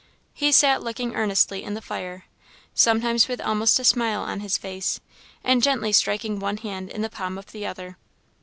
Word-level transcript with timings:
He 0.33 0.51
sat 0.51 0.81
looking 0.81 1.13
earnestly 1.13 1.63
in 1.63 1.75
the 1.75 1.79
fire, 1.79 2.25
sometimes 2.73 3.27
with 3.27 3.39
almost 3.39 3.79
a 3.79 3.83
smile 3.83 4.21
on 4.21 4.39
his 4.39 4.57
face, 4.57 4.99
and 5.43 5.61
gently 5.61 5.91
striking 5.93 6.39
one 6.39 6.57
hand 6.57 6.89
in 6.89 7.03
the 7.03 7.07
palm 7.11 7.37
of 7.37 7.51
the 7.51 7.67
other. 7.67 7.97